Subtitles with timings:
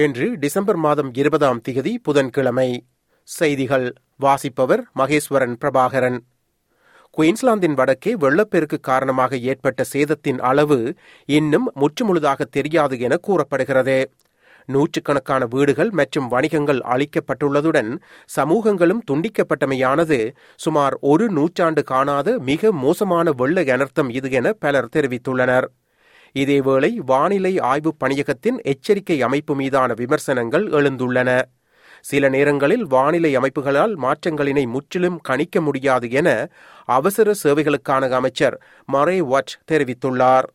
[0.00, 2.66] இன்று டிசம்பர் மாதம் இருபதாம் திகதி புதன்கிழமை.
[3.28, 6.18] செய்திகள் வாசிப்பவர் மகேஸ்வரன் பிரபாகரன்.
[7.16, 10.78] குயின்ஸ்லாந்தின் வடக்கே வெள்ளப்பெருக்கு காரணமாக ஏற்பட்ட சேதத்தின் அளவு
[11.38, 13.98] இன்னும் முற்றுமுழுதாக தெரியாது என கூறப்படுகிறது.
[14.66, 17.90] நூற்றுக்கணக்கான வீடுகள் மற்றும் வணிகங்கள் அளிக்கப்பட்டுள்ளதுடன்
[18.36, 20.20] சமூகங்களும் துண்டிக்கப்பட்டமையானது
[20.56, 25.68] சுமார் ஒரு நூற்றாண்டு காணாத மிக மோசமான வெள்ள அனர்த்தம் இது என பலர் தெரிவித்துள்ளனர்.
[26.34, 31.30] இதேவேளை வானிலை ஆய்வுப் பணியகத்தின் எச்சரிக்கை அமைப்பு மீதான விமர்சனங்கள் எழுந்துள்ளன
[32.02, 36.28] சில நேரங்களில் வானிலை அமைப்புகளால் மாற்றங்களினை முற்றிலும் கணிக்க முடியாது என
[36.84, 38.56] அவசர சேவைகளுக்கான அமைச்சர்
[38.92, 40.48] மரே வாட் தெரிவித்துள்ளார்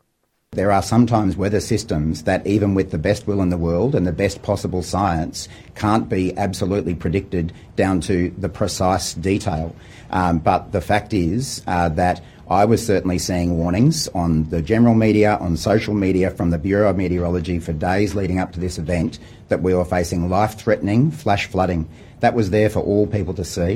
[0.54, 4.06] There are sometimes weather systems that, even with the best will in the world and
[4.06, 5.38] the best possible science,
[5.76, 9.76] can't be absolutely predicted down to the precise detail.
[10.12, 14.96] Um, but the fact is uh, that I was certainly seeing warnings on the general
[14.96, 18.78] media, on social media, from the Bureau of Meteorology for days leading up to this
[18.78, 19.20] event
[19.50, 21.88] that we were facing life threatening flash flooding.
[22.20, 23.76] That was there for all people to see.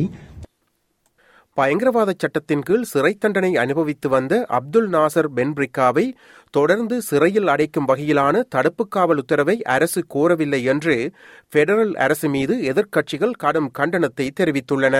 [1.57, 6.03] பயங்கரவாத சட்டத்தின் கீழ் சிறை தண்டனை அனுபவித்து வந்த அப்துல் நாசர் பென்பிரிக்காவை
[6.53, 10.95] தொடர்ந்து சிறையில் அடைக்கும் வகையிலான தடுப்பு காவல் உத்தரவை அரசு கோரவில்லை என்று
[11.55, 14.95] பெடரல் அரசு மீது எதிர்க்கட்சிகள் கடும் கண்டனத்தை தெரிவித்துள்ளன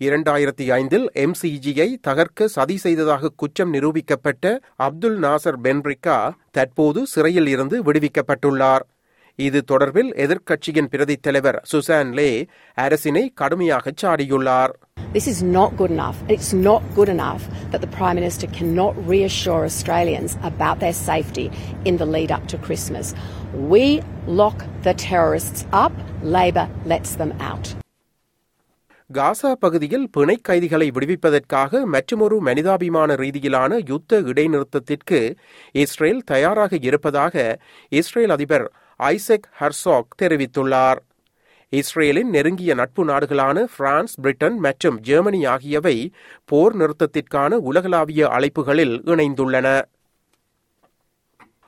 [0.00, 4.44] இரண்டாயிரத்தி ஐந்தில் எம்சிஜியை தகர்க்க சதி செய்ததாக குற்றம் நிரூபிக்கப்பட்ட
[4.86, 6.16] அப்துல் நாசர் பென்ரிக்கா
[6.50, 8.84] தற்போது சிறையில் இருந்து விடுவிக்கப்பட்டுள்ளார்
[9.38, 12.28] இது தொடர்பில் எதிர்க்கட்சியின் பிரதித் தலைவர் சுசான் லே
[12.78, 14.74] அரசினை கடுமையாக சாடியுள்ளார்
[15.12, 16.18] This is not good enough.
[16.28, 21.46] It's not good enough that the Prime Minister cannot reassure Australians about their safety
[21.84, 23.08] in the lead up to Christmas.
[23.66, 23.84] We
[24.34, 25.94] lock the terrorists up,
[26.36, 27.66] Labor lets them out.
[29.10, 35.20] காசா பகுதியில் பிணை கைதிகளை விடுவிப்பதற்காக மற்றுமொரு மனிதாபிமான ரீதியிலான யுத்த இடைநிறுத்தத்திற்கு
[35.72, 37.44] Israel தயாராக இருப்பதாக
[37.88, 38.66] Israel அதிபர்
[39.00, 41.00] ஐசக் ஹர்சாக் தெரிவித்துள்ளார்.
[41.72, 45.96] இஸ்ரேலின் நெருங்கிய நட்பு நாடுகளான பிரான்ஸ் பிரிட்டன் மற்றும் ஜெர்மனி ஆகியவை
[46.44, 49.68] போர் நிறுத்தத்திற்கான உலகளாவிய அழைப்புகளில் இணைந்துள்ளன.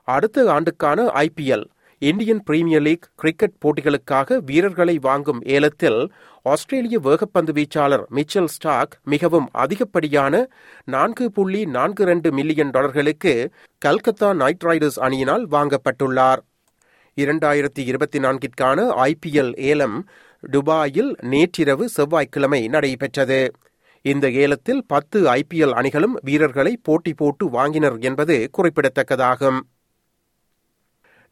[0.08, 1.66] அடுத்த ஆண்டுக்கான IPL
[2.00, 10.46] Indian Premier League cricket போட்டிகளுக்காக வீரர்களை வாங்கும் ஏலத்தில் ஆஸ்திரேலிய வேகப்பந்து வீச்சாளர் மிச்சல் ஸ்டாக் மிகவும் அதிகப்படியான
[10.84, 16.42] நான்கு புள்ளி நான்கு இரண்டு மில்லியன் டாலர்களுக்கு கல்கத்தா நைட் ரைடர்ஸ் அணியினால் வாங்கப்பட்டுள்ளார்.
[17.16, 20.08] இரண்டாயிரத்தி இருபத்தி நான்கிற்கான ஐபிஎல் ஏலம்
[20.50, 23.40] துபாயில் நேற்றிரவு செவ்வாய்க்கிழமை நடைபெற்றது.
[24.02, 29.60] இந்த ஏலத்தில் பத்து ஐபிஎல் அணிகளும் வீரர்களை போட்டி போட்டு வாங்கினர் என்பது குறிப்பிடத்தக்கதாகும்.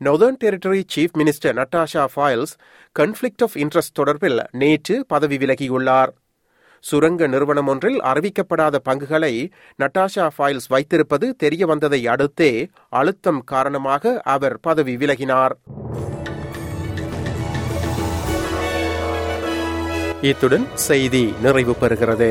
[0.05, 2.53] Northern Territory chief minister Natasha Fyles
[2.99, 6.11] conflict of interest தொடர்பில் நேற்று பதவி விலகியுள்ளார்.
[6.85, 14.97] சுரங்க நிறுவனம் ஒன்றில் அறிவிக்கப்படாத பங்குகளை நட்டாஷா ஃபைல்ஸ் வைத்திருப்பது தெரிய வந்ததை அடுத்தே அழுத்தம் காரணமாக அவர் பதவி
[14.97, 15.55] விலகினார்.
[20.21, 22.31] இத்துடன் செய்தி நிறைவு பெறுகிறது